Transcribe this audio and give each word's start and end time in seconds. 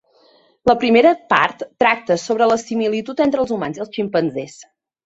La 0.69 0.75
primera 0.83 1.11
part 1.35 1.61
tracta 1.85 2.19
sobre 2.25 2.49
la 2.53 2.59
similitud 2.65 3.25
entre 3.29 3.47
els 3.47 3.57
humans 3.59 3.81
i 3.83 3.87
els 3.87 3.97
ximpanzés. 4.01 4.63